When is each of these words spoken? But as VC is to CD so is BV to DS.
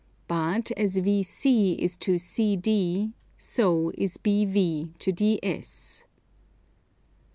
But 0.27 0.71
as 0.71 0.95
VC 0.97 1.77
is 1.77 1.95
to 1.97 2.17
CD 2.17 3.13
so 3.37 3.91
is 3.95 4.17
BV 4.17 4.97
to 4.97 5.11
DS. 5.11 6.03